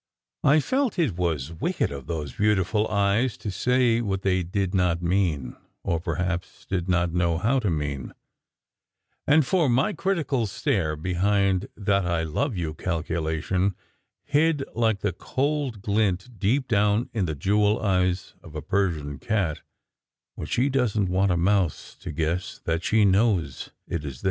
[0.43, 5.03] I felt it was wicked of those beautiful eyes to say what they did not
[5.03, 8.15] mean, or, perhaps, did not know how to mean;
[9.27, 13.75] and for my critical stare, behind that "I love you," calculation
[14.23, 19.61] hid, like the cold glint deep down in the jewel eyes of a Persian cat,
[20.33, 24.19] when she doesn t want a mouse to guess that she knows it is there.